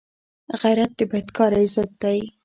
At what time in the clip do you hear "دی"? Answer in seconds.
2.01-2.19